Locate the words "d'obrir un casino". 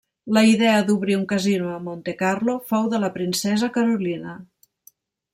0.85-1.67